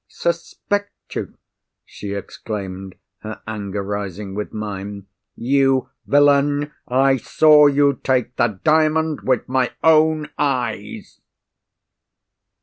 "Suspect 0.07 1.13
you!" 1.15 1.37
she 1.85 2.13
exclaimed, 2.15 2.95
her 3.19 3.39
anger 3.45 3.83
rising 3.83 4.33
with 4.33 4.51
mine. 4.51 5.05
"_You 5.37 5.89
villain, 6.07 6.71
I 6.87 7.17
saw 7.17 7.67
you 7.67 7.99
take 8.03 8.35
the 8.35 8.59
Diamond 8.63 9.21
with 9.21 9.47
my 9.47 9.73
own 9.83 10.29
eyes! 10.39 11.21